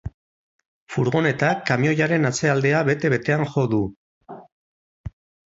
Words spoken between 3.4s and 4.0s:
jo du.